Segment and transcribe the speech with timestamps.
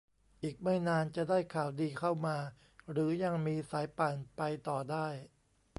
[0.43, 2.37] อีกไม่นานจะได้ข่าวดีเข้ามา
[2.91, 5.07] หรือยังมีสายป่านไปต่อได้